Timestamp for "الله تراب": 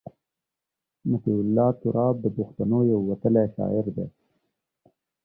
1.43-2.15